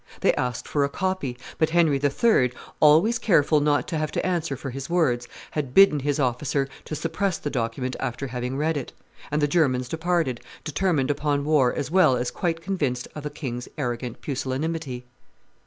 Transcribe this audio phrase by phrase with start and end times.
[0.21, 4.57] They asked for a copy; but Henry III., always careful not to have to answer
[4.57, 8.93] for his words, had bidden his officer to suppress the document after having read it;
[9.29, 13.67] and the Germans departed, determined upon war as well as quite convinced of the king's
[13.77, 15.05] arrogant pusillanimity.